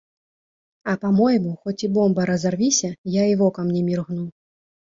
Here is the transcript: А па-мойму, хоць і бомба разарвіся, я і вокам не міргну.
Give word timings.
А 0.93 0.95
па-мойму, 1.03 1.51
хоць 1.67 1.77
і 1.87 1.89
бомба 1.97 2.21
разарвіся, 2.31 2.89
я 3.21 3.29
і 3.33 3.39
вокам 3.45 3.65
не 3.75 3.81
міргну. 3.93 4.27